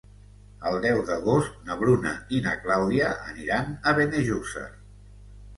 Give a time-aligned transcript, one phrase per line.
[0.69, 4.69] El deu d'agost na Bruna i na Clàudia aniran a Benejússer.